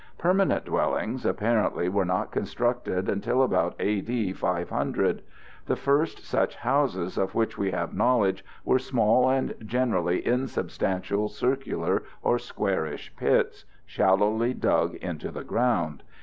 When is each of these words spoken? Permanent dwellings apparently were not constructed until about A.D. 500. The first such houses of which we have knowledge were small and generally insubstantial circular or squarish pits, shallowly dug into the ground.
Permanent 0.17 0.65
dwellings 0.65 1.27
apparently 1.27 1.87
were 1.87 2.05
not 2.05 2.31
constructed 2.31 3.07
until 3.07 3.43
about 3.43 3.75
A.D. 3.79 4.33
500. 4.33 5.21
The 5.67 5.75
first 5.75 6.25
such 6.25 6.55
houses 6.55 7.19
of 7.19 7.35
which 7.35 7.55
we 7.55 7.69
have 7.69 7.93
knowledge 7.93 8.43
were 8.65 8.79
small 8.79 9.29
and 9.29 9.53
generally 9.63 10.25
insubstantial 10.25 11.27
circular 11.29 12.01
or 12.23 12.39
squarish 12.39 13.15
pits, 13.15 13.65
shallowly 13.85 14.55
dug 14.55 14.95
into 14.95 15.29
the 15.29 15.43
ground. 15.43 16.01